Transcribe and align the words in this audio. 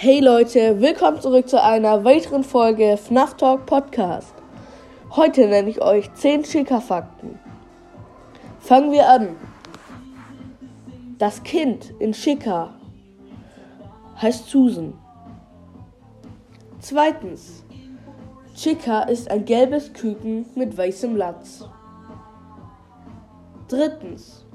Hey 0.00 0.20
Leute, 0.20 0.80
willkommen 0.80 1.20
zurück 1.20 1.48
zu 1.48 1.60
einer 1.60 2.04
weiteren 2.04 2.44
Folge 2.44 2.96
FNAF 2.96 3.36
Talk 3.36 3.66
Podcast. 3.66 4.32
Heute 5.10 5.48
nenne 5.48 5.68
ich 5.68 5.82
euch 5.82 6.14
10 6.14 6.44
Chica-Fakten. 6.44 7.36
Fangen 8.60 8.92
wir 8.92 9.08
an. 9.08 9.34
Das 11.18 11.42
Kind 11.42 11.92
in 11.98 12.12
Chica 12.12 12.74
heißt 14.22 14.48
Susan. 14.48 14.94
Zweitens. 16.78 17.64
Chica 18.54 19.00
ist 19.02 19.28
ein 19.28 19.44
gelbes 19.44 19.92
Küken 19.94 20.46
mit 20.54 20.78
weißem 20.78 21.16
Latz. 21.16 21.68
Drittens. 23.66 24.46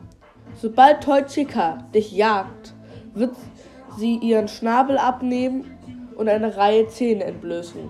Sobald 0.56 1.04
Toy 1.04 1.26
Chica 1.26 1.80
dich 1.94 2.14
jagt, 2.14 2.74
wird 3.14 3.36
sie 3.98 4.18
ihren 4.18 4.48
Schnabel 4.48 4.98
abnehmen 4.98 5.78
und 6.16 6.30
eine 6.30 6.56
Reihe 6.58 6.88
Zähne 6.88 7.24
entblößen. 7.26 7.90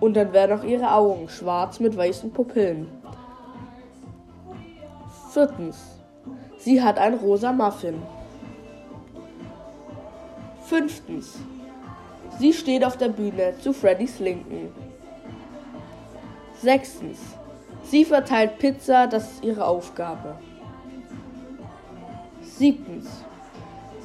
Und 0.00 0.14
dann 0.14 0.32
werden 0.32 0.58
auch 0.58 0.64
ihre 0.64 0.92
Augen 0.92 1.28
schwarz 1.28 1.80
mit 1.80 1.96
weißen 1.96 2.32
Pupillen. 2.32 2.88
Viertens. 5.30 5.98
Sie 6.58 6.82
hat 6.82 6.98
ein 6.98 7.14
rosa 7.14 7.52
Muffin. 7.52 8.02
Fünftens. 10.62 11.38
Sie 12.38 12.52
steht 12.52 12.84
auf 12.84 12.96
der 12.96 13.08
Bühne 13.08 13.54
zu 13.60 13.72
Freddys 13.72 14.18
Linken. 14.18 14.72
Sechstens. 16.54 17.18
Sie 17.82 18.04
verteilt 18.04 18.58
Pizza, 18.58 19.06
das 19.06 19.32
ist 19.32 19.44
ihre 19.44 19.66
Aufgabe. 19.66 20.36
Siebtens. 22.42 23.24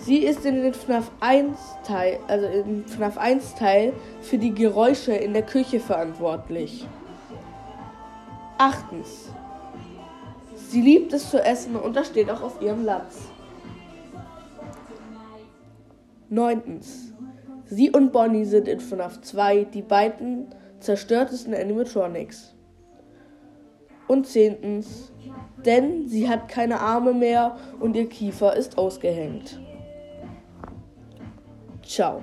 Sie 0.06 0.20
ist 0.20 0.46
in 0.46 0.62
den 0.62 0.76
FNAF 0.76 1.10
1 1.20 1.58
Teil, 1.84 2.20
also 2.28 2.46
im 2.46 2.86
FNAF 2.86 3.18
1 3.18 3.56
Teil 3.56 3.92
für 4.22 4.38
die 4.38 4.54
Geräusche 4.54 5.14
in 5.14 5.34
der 5.34 5.42
Küche 5.42 5.80
verantwortlich. 5.80 6.88
Achtens. 8.60 9.32
Sie 10.56 10.82
liebt 10.82 11.12
es 11.12 11.32
zu 11.32 11.44
essen 11.44 11.76
und 11.76 11.96
das 11.96 12.06
steht 12.06 12.30
auch 12.30 12.44
auf 12.44 12.62
ihrem 12.62 12.86
Latz. 12.86 13.18
Neuntens. 16.30 17.12
Sie 17.66 17.90
und 17.90 18.12
Bonnie 18.12 18.46
sind 18.46 18.68
in 18.68 18.82
FNAF 18.82 19.22
2 19.22 19.64
die 19.64 19.82
beiden 19.82 20.54
zerstörtesten 20.82 21.56
Animatronics. 21.56 22.54
Und 24.08 24.28
zehntens. 24.28 25.12
Denn 25.66 26.08
sie 26.08 26.30
hat 26.30 26.48
keine 26.48 26.80
Arme 26.80 27.16
mehr 27.16 27.58
und 27.80 27.96
ihr 27.96 28.08
Kiefer 28.08 28.56
ist 28.56 28.78
ausgehängt. 28.78 29.60
Tchau! 31.86 32.22